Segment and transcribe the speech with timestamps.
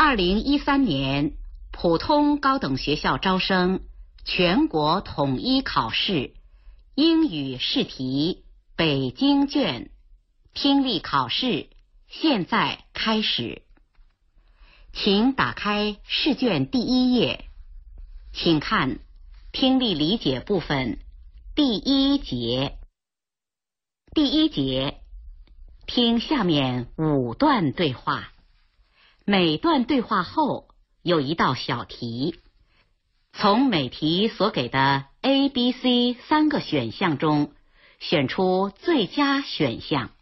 [0.00, 1.32] 二零一三年
[1.72, 3.80] 普通高等学校招生
[4.24, 6.34] 全国统一考试
[6.94, 8.44] 英语试题
[8.76, 9.90] 北京卷
[10.54, 11.68] 听力考试
[12.06, 13.62] 现在开始，
[14.92, 17.46] 请打开试卷第一页，
[18.32, 19.00] 请看
[19.50, 21.00] 听力理解部分
[21.56, 22.78] 第一节。
[24.14, 25.00] 第一节，
[25.88, 28.32] 听下面五段对话。
[29.30, 30.68] 每段对话后
[31.02, 32.40] 有一道小题，
[33.34, 37.52] 从每题所给的 A、B、C 三个选项中
[38.00, 40.12] 选出最佳选项。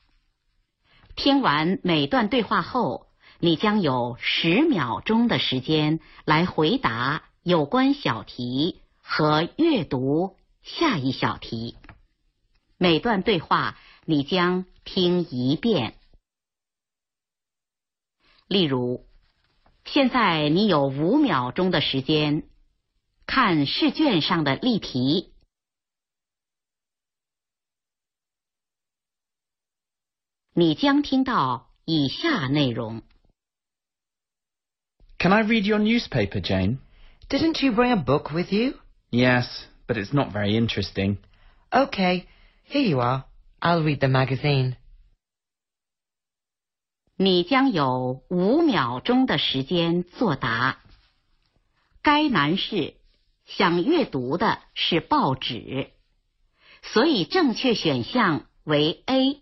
[1.15, 3.07] 听完每段对话后，
[3.39, 10.35] 你将有十秒钟的时间来回答有关小题和阅读
[10.65, 11.77] 下一小题。
[12.77, 15.96] 每段对话你将听一遍。
[18.48, 19.06] 例如，
[19.86, 22.44] 现在你有五秒钟的时间
[23.26, 25.34] 看试卷上的例题。
[30.54, 33.04] 你将听到以下内容。
[35.18, 36.80] Can I read your newspaper, Jane?
[37.30, 38.74] Didn't you bring a book with you?
[39.12, 39.46] Yes,
[39.88, 41.18] but it's not very interesting.
[41.72, 42.26] Okay,
[42.66, 43.24] here you are.
[43.62, 44.76] I'll read the magazine.
[47.19, 50.79] 你将有五秒钟的时间作答。
[52.03, 52.95] 该男士
[53.47, 55.93] 想阅读的是报纸，
[56.83, 59.41] 所以正确选项为 A。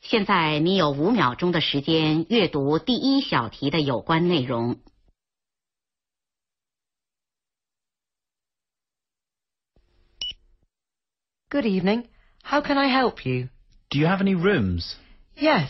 [0.00, 4.80] 现在你有五秒钟的时间阅读第一小题的有关内容。
[11.50, 12.06] Good evening.
[12.42, 13.48] How can I help you?
[13.90, 14.96] Do you have any rooms?
[15.36, 15.68] Yes.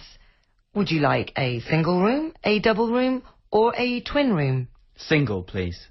[0.74, 3.22] Would you like a single room, a double room,
[3.52, 4.66] or a twin room?
[4.96, 5.88] Single, please.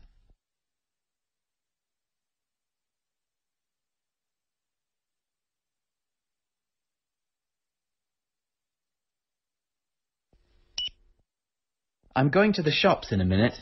[12.15, 13.53] I'm going to the shops in a minute.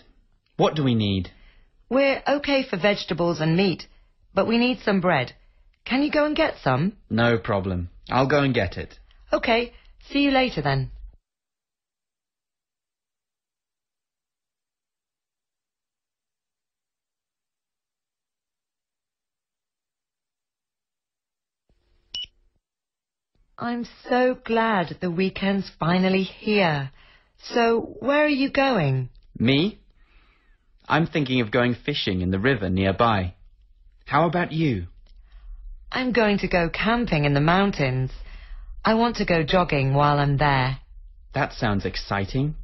[0.58, 1.30] What do we need?
[1.88, 3.88] We're okay for vegetables and meat,
[4.34, 5.34] but we need some bread.
[5.86, 6.98] Can you go and get some?
[7.10, 7.90] No problem.
[8.10, 8.98] I'll go and get it.
[9.32, 9.74] Okay.
[10.10, 10.90] See you later then.
[23.62, 26.90] I'm so glad the weekend's finally here.
[27.38, 29.10] So, where are you going?
[29.38, 29.80] Me?
[30.90, 33.36] I'm thinking of going fishing in the river nearby.
[34.08, 34.88] How about you?
[35.92, 38.10] I'm going to go camping in the mountains.
[38.84, 40.80] I want to go jogging while I'm there.
[41.36, 42.56] That sounds exciting.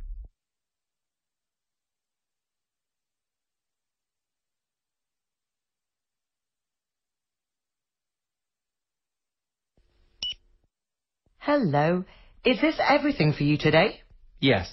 [11.47, 12.03] Hello.
[12.43, 14.01] Is this everything for you today?
[14.41, 14.69] Yes.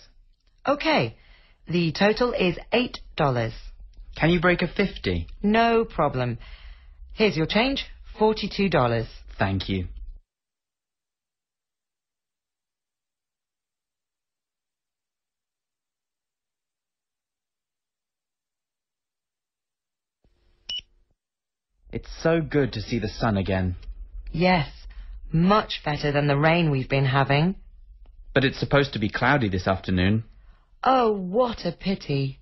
[0.66, 1.16] Okay.
[1.68, 3.52] The total is eight dollars.
[4.16, 5.28] Can you break a 50?
[5.40, 6.36] No problem.
[7.12, 7.84] Here's your change,
[8.18, 9.06] forty-two dollars.
[9.38, 9.86] Thank you.
[21.92, 23.76] It's so good to see the sun again.
[24.32, 24.68] Yes,
[25.33, 27.55] much better than the rain we've been having.
[28.33, 30.23] But it's supposed to be cloudy this afternoon.
[30.83, 32.37] Oh, what a pity.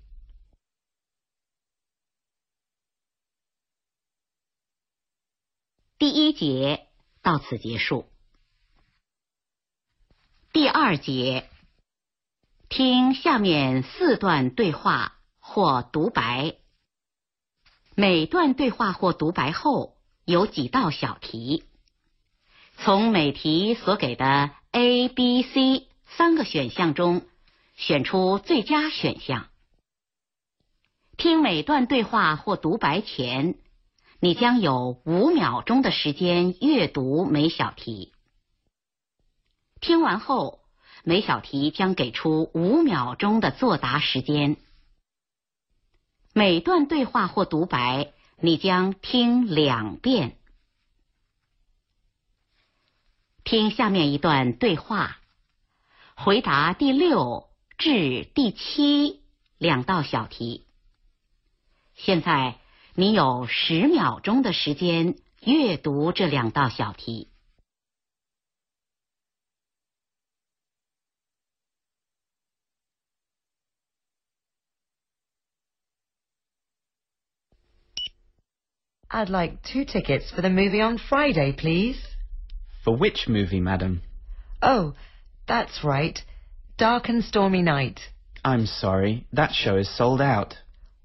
[5.98, 6.86] 第一节
[7.22, 8.06] 到此结束。
[10.52, 11.48] 第二节，
[12.68, 16.56] 听下面四段对话或独白。
[17.96, 21.64] 每段对话或独白后有几道小题，
[22.77, 27.21] 从每题所给的 A、B、C 三个选项中
[27.75, 29.47] 选出最佳选项。
[31.17, 33.55] 听每段对话或独白前。
[34.19, 38.13] 你将有五秒钟的时间阅读每小题。
[39.81, 40.61] 听完后，
[41.03, 44.55] 每小题将给出五秒钟的作答时间。
[46.33, 50.37] 每段对话或独白，你将听两遍。
[53.43, 55.17] 听下面一段对话
[56.15, 59.21] 回答第六至第七
[59.57, 60.65] 两道小题
[61.93, 62.55] 现在
[62.95, 67.29] 你有十秒钟的时间阅读这两道小题
[79.09, 82.12] i'd like two tickets for the movie on friday please
[82.83, 84.01] For which movie, madam?
[84.61, 84.93] Oh,
[85.47, 86.19] that's right.
[86.77, 87.99] Dark and Stormy Night.
[88.43, 90.55] I'm sorry, that show is sold out.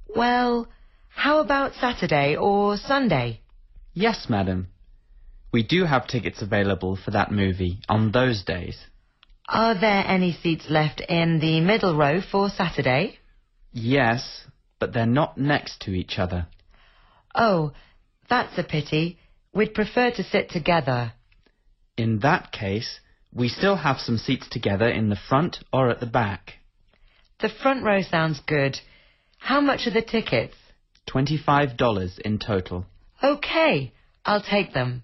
[0.08, 0.68] Well,
[1.08, 3.40] how about Saturday or Sunday?
[3.94, 4.68] Yes, madam.
[5.52, 8.78] We do have tickets available for that movie on those days.
[9.48, 13.18] Are there any seats left in the middle row for Saturday?
[13.72, 14.44] Yes,
[14.78, 16.46] but they're not next to each other.
[17.34, 17.72] Oh,
[18.28, 19.18] that's a pity.
[19.54, 21.12] We'd prefer to sit together.
[21.98, 23.00] In that case,
[23.34, 26.54] we still have some seats together in the front or at the back.
[27.40, 28.78] The front row sounds good.
[29.38, 30.54] How much are the tickets?
[31.10, 32.86] $25 in total.
[33.22, 33.92] Okay,
[34.24, 35.02] I'll take them.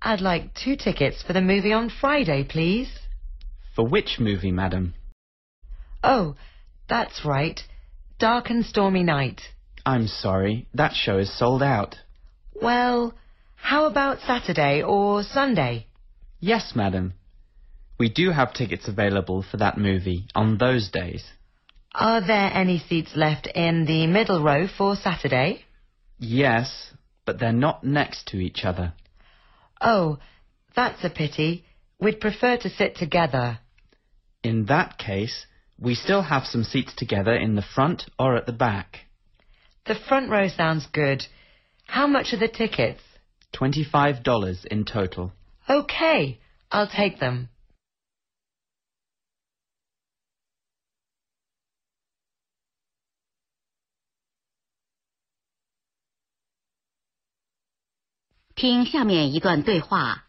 [0.00, 2.88] I'd like two tickets for the movie on Friday, please.
[3.76, 4.94] For which movie, madam?
[6.02, 6.36] Oh,
[6.88, 7.60] that's right.
[8.18, 9.42] Dark and Stormy Night.
[9.84, 11.96] I'm sorry, that show is sold out.
[12.54, 13.14] Well,
[13.60, 15.86] how about Saturday or Sunday?
[16.40, 17.14] Yes, madam.
[17.98, 21.24] We do have tickets available for that movie on those days.
[21.94, 25.64] Are there any seats left in the middle row for Saturday?
[26.18, 26.92] Yes,
[27.26, 28.92] but they're not next to each other.
[29.80, 30.18] Oh,
[30.74, 31.64] that's a pity.
[32.00, 33.58] We'd prefer to sit together.
[34.42, 35.46] In that case,
[35.80, 39.00] we still have some seats together in the front or at the back.
[39.86, 41.26] The front row sounds good.
[41.86, 43.02] How much are the tickets?
[43.52, 45.32] twenty five dollars in total
[45.66, 46.38] ok
[46.70, 47.48] i'll take them
[58.58, 60.24] 听下面一段对话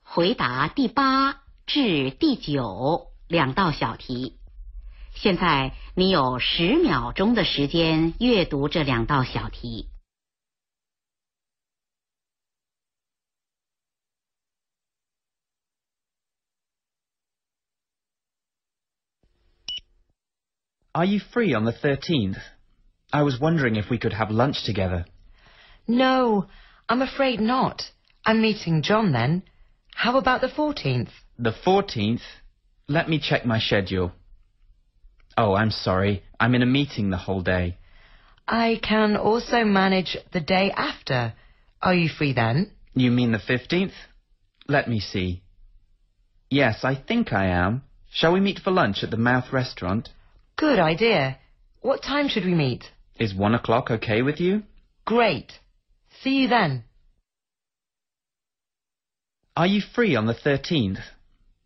[0.00, 4.38] 回答第八至第九两道小题
[5.14, 9.90] 现在你有十秒钟的时间阅读这两道小题
[20.96, 22.40] Are you free on the 13th?
[23.12, 25.04] I was wondering if we could have lunch together.
[25.86, 26.46] No,
[26.88, 27.82] I'm afraid not.
[28.24, 29.42] I'm meeting John then.
[29.94, 31.10] How about the 14th?
[31.38, 32.22] The 14th?
[32.88, 34.12] Let me check my schedule.
[35.36, 36.22] Oh, I'm sorry.
[36.40, 37.76] I'm in a meeting the whole day.
[38.48, 41.34] I can also manage the day after.
[41.82, 42.70] Are you free then?
[42.94, 43.92] You mean the 15th?
[44.66, 45.42] Let me see.
[46.48, 47.82] Yes, I think I am.
[48.10, 50.08] Shall we meet for lunch at the Mouth restaurant?
[50.56, 51.38] Good idea.
[51.82, 52.84] What time should we meet?
[53.20, 54.62] Is one o'clock okay with you?
[55.04, 55.52] Great.
[56.22, 56.84] See you then.
[59.54, 61.00] Are you free on the 13th?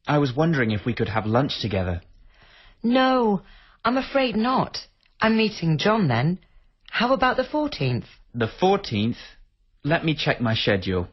[0.06, 2.02] I was wondering if we could have lunch together.
[2.82, 3.42] No,
[3.84, 4.78] I'm afraid not.
[5.20, 6.38] I'm meeting John then.
[6.90, 8.06] How about the 14th?
[8.34, 9.16] The 14th?
[9.84, 11.08] Let me check my schedule.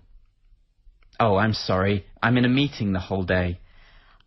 [1.19, 2.05] Oh, I'm sorry.
[2.21, 3.59] I'm in a meeting the whole day.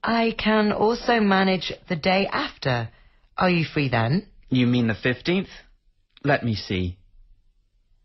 [0.03, 2.91] I can also manage the day after.
[3.40, 4.28] Are you free then?
[4.50, 5.50] You mean the 15th?
[6.24, 6.98] Let me see.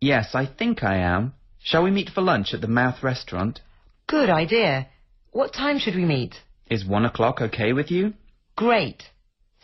[0.01, 1.35] Yes, I think I am.
[1.63, 3.61] Shall we meet for lunch at the Mouth restaurant?
[4.07, 4.89] Good idea.
[5.31, 6.35] What time should we meet?
[6.71, 8.15] Is one o'clock okay with you?
[8.57, 9.05] Great.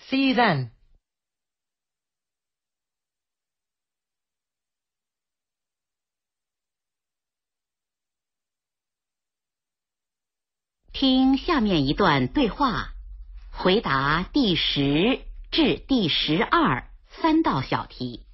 [0.09, 0.71] See you then.
[10.93, 12.95] 听下面一段对话，
[13.51, 15.21] 回答第十
[15.51, 18.27] 至第十二三道小题。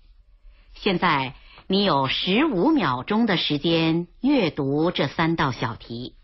[0.74, 1.34] 现在
[1.66, 6.16] 你有十五秒钟的时间阅读这三道小题。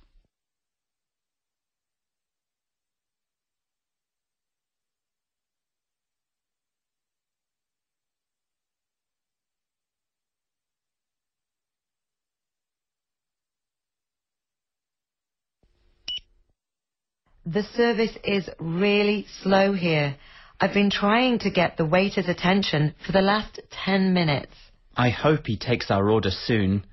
[17.50, 20.16] The service is really slow here.
[20.59, 24.53] I've been trying to get the waiter's attention for the last ten minutes.
[24.95, 26.85] I hope he takes our order soon.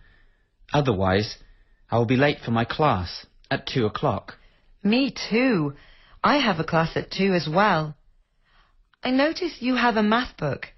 [0.72, 1.36] Otherwise,
[1.90, 4.38] I will be late for my class at two o'clock.
[4.82, 5.74] Me too.
[6.22, 7.94] I have a class at two as well.
[9.02, 10.68] I notice you have a math book.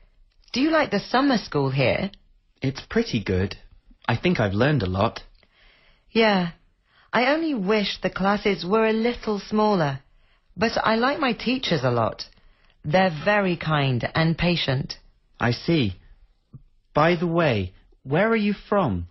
[0.52, 2.10] Do you like the summer school here?
[2.60, 3.56] It's pretty good.
[4.06, 5.22] I think I've learned a lot.
[6.10, 6.52] Yeah.
[7.12, 10.00] I only wish the classes were a little smaller.
[10.56, 12.24] But I like my teachers a lot.
[12.84, 14.94] They're very kind and patient.
[15.38, 15.94] I see.
[16.94, 17.72] By the way,
[18.02, 19.06] where are you from?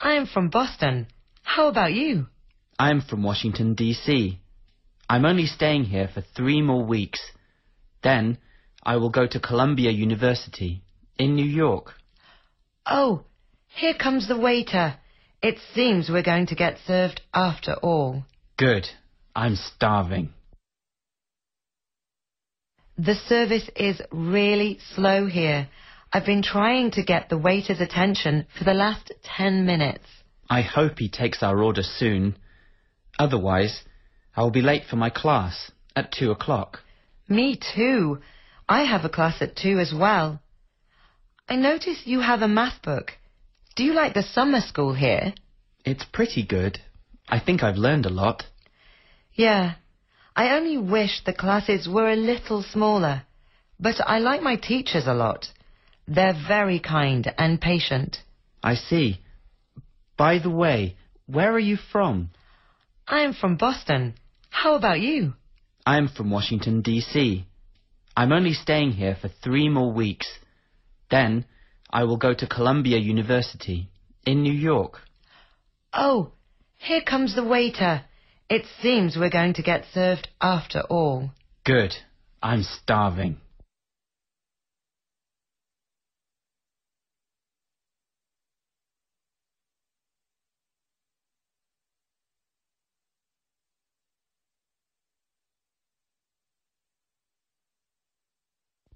[0.00, 1.06] I am from Boston.
[1.42, 2.26] How about you?
[2.78, 4.38] I'm from Washington, D.C.
[5.08, 7.20] I'm only staying here for three more weeks.
[8.02, 8.38] Then
[8.82, 10.82] I will go to Columbia University
[11.18, 11.94] in New York.
[12.86, 13.24] Oh,
[13.66, 14.96] here comes the waiter.
[15.42, 18.24] It seems we're going to get served after all.
[18.56, 18.86] Good.
[19.34, 20.30] I'm starving.
[22.98, 25.68] The service is really slow here.
[26.12, 30.04] I've been trying to get the waiter's attention for the last ten minutes.
[30.50, 32.36] I hope he takes our order soon.
[33.16, 33.82] Otherwise,
[34.34, 36.80] I will be late for my class at two o'clock.
[37.28, 38.18] Me too.
[38.68, 40.42] I have a class at two as well.
[41.48, 43.12] I notice you have a math book.
[43.76, 45.34] Do you like the summer school here?
[45.84, 46.80] It's pretty good.
[47.28, 48.44] I think I've learned a lot.
[49.34, 49.74] Yeah.
[50.38, 53.22] I only wish the classes were a little smaller.
[53.80, 55.48] But I like my teachers a lot.
[56.06, 58.18] They're very kind and patient.
[58.62, 59.18] I see.
[60.16, 62.30] By the way, where are you from?
[63.08, 64.14] I'm from Boston.
[64.48, 65.34] How about you?
[65.84, 67.44] I'm from Washington, D.C.
[68.16, 70.28] I'm only staying here for three more weeks.
[71.10, 71.46] Then
[71.90, 73.90] I will go to Columbia University
[74.24, 75.00] in New York.
[75.92, 76.30] Oh,
[76.76, 78.04] here comes the waiter.
[78.49, 81.31] It seems we're going to get served after all.
[81.63, 81.95] Good.
[82.41, 83.37] I'm starving.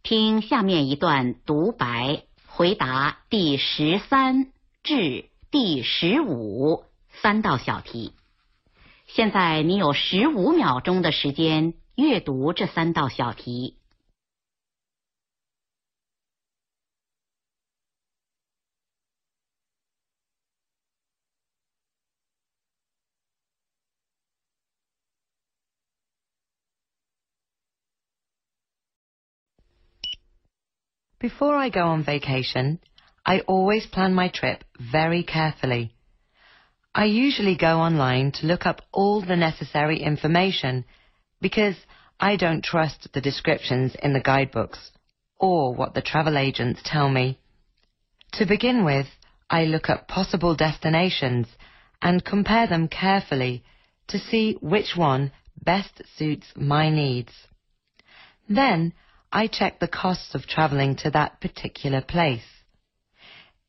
[0.03, 6.85] “听下面一段独白，回答第十三至第十五
[7.21, 8.13] 三道小题。
[9.11, 13.77] 现在你有十五秒钟的时间阅读这三道小题。
[31.19, 32.79] Before I go on vacation,
[33.25, 35.89] I always plan my trip very carefully.
[36.94, 40.84] I usually go online to look up all the necessary information
[41.40, 41.76] because
[42.20, 44.90] I don't trust the descriptions in the guidebooks
[45.38, 47.38] or what the travel agents tell me.
[48.32, 49.06] To begin with,
[49.48, 51.48] I look up possible destinations
[52.02, 53.64] and compare them carefully
[54.08, 55.32] to see which one
[55.62, 57.32] best suits my needs.
[58.48, 58.92] Then
[59.32, 62.44] I check the costs of travelling to that particular place.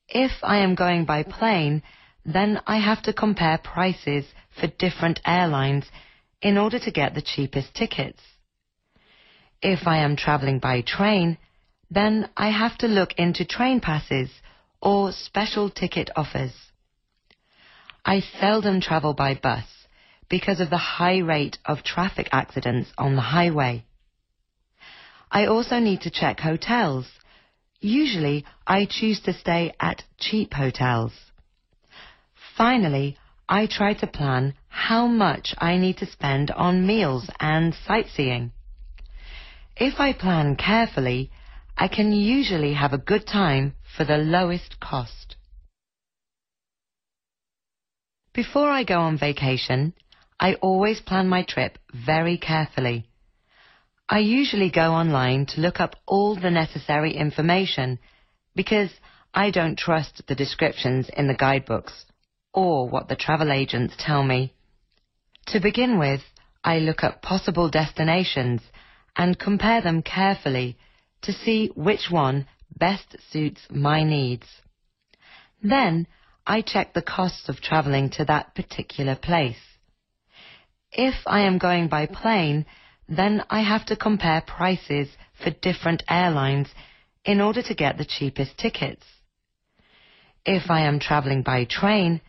[0.10, 1.84] If I am going by plane,
[2.26, 4.26] then I have to compare prices
[4.60, 5.86] for different airlines
[6.42, 8.22] in order to get the cheapest tickets.
[9.62, 11.38] If I am travelling by train,
[11.90, 14.30] then I have to look into train passes
[14.82, 16.54] or special ticket offers.
[18.06, 19.66] I seldom travel by bus
[20.30, 23.86] because of the high rate of traffic accidents on the highway.
[25.32, 27.08] I also need to check hotels.
[27.80, 31.14] Usually, I choose to stay at cheap hotels.
[32.58, 33.18] Finally,
[33.50, 38.52] I try to plan how much I need to spend on meals and sightseeing.
[39.76, 41.32] If I plan carefully,
[41.76, 45.36] I can usually have a good time for the lowest cost.
[48.34, 49.94] Before I go on vacation,
[50.40, 53.08] I always plan my trip very carefully.
[54.08, 57.98] I usually go online to look up all the necessary information
[58.56, 58.92] because
[59.34, 62.06] I don't trust the descriptions in the guidebooks
[62.54, 64.54] or what the travel agents tell me.
[65.48, 66.22] To begin with,
[66.64, 68.62] I look up possible destinations
[69.16, 70.78] and compare them carefully
[71.24, 74.48] to see which one best suits my needs.
[75.62, 76.08] Then
[76.46, 79.60] I check the costs of travelling to that particular place.
[80.92, 82.66] If I am going by plane,
[83.08, 85.10] then I have to compare prices
[85.42, 86.68] for different airlines
[87.26, 89.06] in order to get the cheapest tickets.
[90.46, 92.22] If I am travelling by train,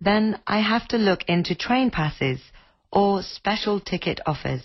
[0.00, 2.40] then I have to look into train passes
[2.90, 4.62] or special ticket offers.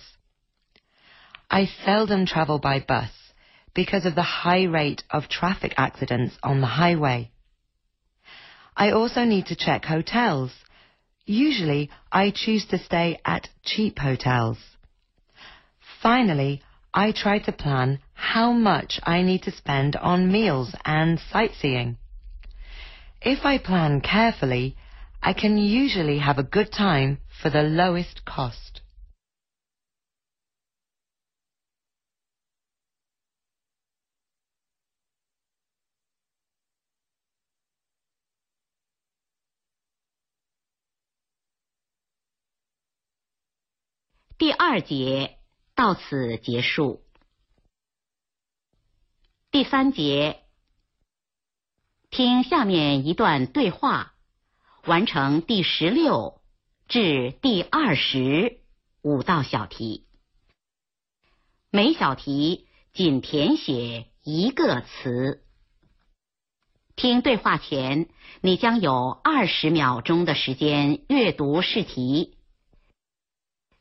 [1.49, 3.11] I seldom travel by bus
[3.73, 7.31] because of the high rate of traffic accidents on the highway.
[8.75, 10.51] I also need to check hotels.
[11.25, 14.57] Usually I choose to stay at cheap hotels.
[16.01, 16.61] Finally,
[16.93, 21.97] I try to plan how much I need to spend on meals and sightseeing.
[23.21, 24.77] If I plan carefully,
[25.21, 28.81] I can usually have a good time for the lowest cost.
[44.37, 45.39] 第二节
[45.75, 47.05] 到此结束。
[49.49, 50.43] 第三节，
[52.09, 54.14] 听下面一段对话
[54.85, 56.39] 完成第十六
[56.87, 58.59] 至第二十
[59.01, 60.05] 五道小题。
[61.71, 65.43] 每小题仅填写一个词。
[66.95, 68.09] 听对话前，
[68.41, 72.37] 你将有二十秒钟的时间阅读试题。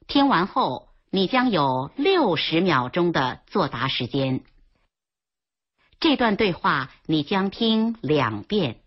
[0.06, 4.42] 听完后，你将有六十秒钟的作答时间。
[6.00, 8.80] 这段对话你将听两遍。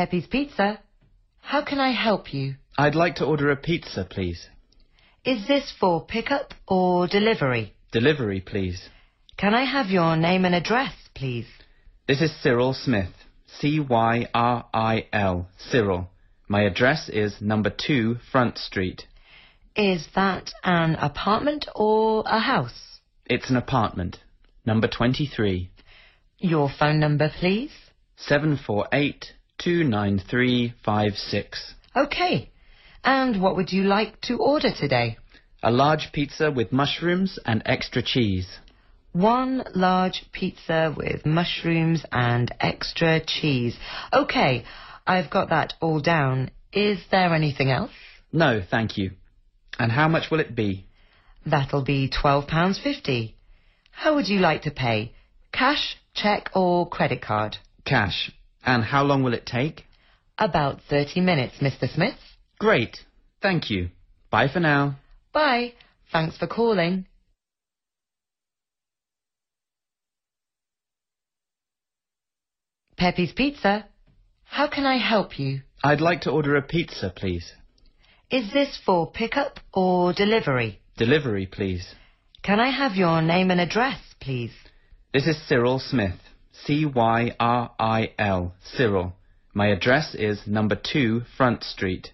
[0.00, 0.80] Pepe's Pizza.
[1.40, 2.54] How can I help you?
[2.78, 4.48] I'd like to order a pizza, please.
[5.26, 7.74] Is this for pickup or delivery?
[7.92, 8.88] Delivery, please.
[9.36, 11.44] Can I have your name and address, please?
[12.08, 13.10] This is Cyril Smith.
[13.58, 15.48] C-Y-R-I-L.
[15.58, 16.10] Cyril.
[16.48, 19.02] My address is number 2 Front Street.
[19.76, 23.00] Is that an apartment or a house?
[23.26, 24.16] It's an apartment.
[24.64, 25.70] Number 23.
[26.38, 27.72] Your phone number, please?
[28.16, 31.74] 748 29356.
[31.96, 32.50] Okay.
[33.04, 35.18] And what would you like to order today?
[35.62, 38.58] A large pizza with mushrooms and extra cheese.
[39.12, 43.76] One large pizza with mushrooms and extra cheese.
[44.12, 44.64] Okay,
[45.06, 46.50] I've got that all down.
[46.72, 47.90] Is there anything else?
[48.32, 49.12] No, thank you.
[49.78, 50.86] And how much will it be?
[51.44, 53.34] That'll be £12.50.
[53.90, 55.12] How would you like to pay?
[55.52, 57.56] Cash, cheque or credit card?
[57.84, 58.30] Cash.
[58.64, 59.84] And how long will it take?
[60.38, 61.92] About 30 minutes, Mr.
[61.92, 62.16] Smith.
[62.58, 62.98] Great.
[63.42, 63.90] Thank you.
[64.30, 64.96] Bye for now.
[65.32, 65.74] Bye.
[66.12, 67.06] Thanks for calling.
[72.96, 73.86] Pepe's Pizza.
[74.44, 75.62] How can I help you?
[75.82, 77.52] I'd like to order a pizza, please.
[78.30, 80.80] Is this for pickup or delivery?
[80.98, 81.94] Delivery, please.
[82.42, 84.52] Can I have your name and address, please?
[85.14, 86.18] This is Cyril Smith.
[86.52, 88.54] C-Y-R-I-L.
[88.62, 89.14] Cyril.
[89.54, 92.10] My address is number 2 Front Street.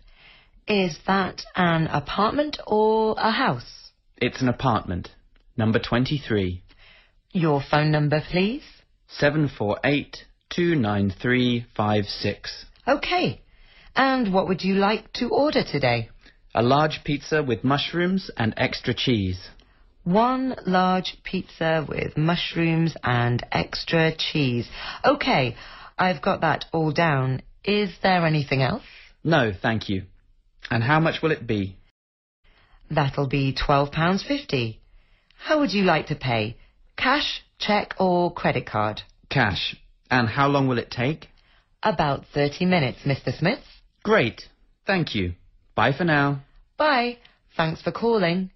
[0.66, 3.90] Is that an apartment or a house?
[4.16, 5.10] It's an apartment.
[5.56, 6.62] Number 23.
[7.32, 8.62] Your phone number, please?
[9.08, 12.64] 748 29356.
[12.88, 13.42] Okay.
[13.94, 16.08] And what would you like to order today?
[16.54, 19.50] A large pizza with mushrooms and extra cheese.
[20.06, 24.68] One large pizza with mushrooms and extra cheese.
[25.04, 25.56] Okay,
[25.98, 27.42] I've got that all down.
[27.64, 28.84] Is there anything else?
[29.24, 30.04] No, thank you.
[30.70, 31.76] And how much will it be?
[32.88, 34.78] That'll be £12.50.
[35.38, 36.56] How would you like to pay?
[36.96, 39.02] Cash, cheque or credit card?
[39.28, 39.74] Cash.
[40.08, 41.30] And how long will it take?
[41.82, 43.36] About 30 minutes, Mr.
[43.36, 43.58] Smith.
[44.04, 44.42] Great.
[44.86, 45.34] Thank you.
[45.74, 46.42] Bye for now.
[46.76, 47.18] Bye.
[47.56, 48.50] Thanks for calling.